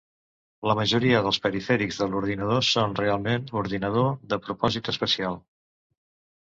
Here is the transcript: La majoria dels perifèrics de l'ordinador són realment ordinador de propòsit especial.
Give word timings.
La 0.69 0.75
majoria 0.79 1.19
dels 1.27 1.39
perifèrics 1.43 2.01
de 2.03 2.07
l'ordinador 2.15 2.65
són 2.71 2.97
realment 3.03 3.47
ordinador 3.63 4.13
de 4.35 4.43
propòsit 4.49 4.93
especial. 4.97 5.41